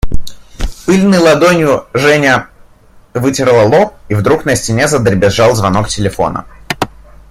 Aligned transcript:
Пыльной 0.87 1.19
ладонью 1.19 1.85
Женя 1.93 2.49
вытерла 3.13 3.65
лоб, 3.67 3.93
и 4.09 4.15
вдруг 4.15 4.45
на 4.45 4.55
стене 4.55 4.87
задребезжал 4.87 5.53
звонок 5.53 5.89
телефона. 5.89 6.47